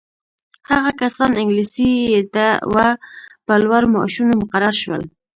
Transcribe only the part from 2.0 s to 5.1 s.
یې زده وه په لوړو معاشونو مقرر شول.